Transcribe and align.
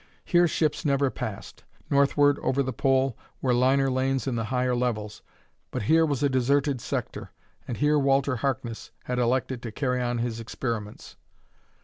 Here 0.25 0.47
ships 0.47 0.83
never 0.83 1.11
passed. 1.11 1.63
Northward, 1.91 2.37
toward 2.37 2.65
the 2.65 2.73
Pole, 2.73 3.15
were 3.39 3.53
liner 3.53 3.91
lanes 3.91 4.25
in 4.25 4.33
the 4.33 4.45
higher 4.45 4.75
levels, 4.75 5.21
but 5.69 5.83
here 5.83 6.07
was 6.07 6.23
a 6.23 6.27
deserted 6.27 6.81
sector. 6.81 7.29
And 7.67 7.77
here 7.77 7.99
Walter 7.99 8.37
Harkness 8.37 8.89
had 9.03 9.19
elected 9.19 9.61
to 9.61 9.71
carry 9.71 10.01
on 10.01 10.17
his 10.17 10.39
experiments. 10.39 11.17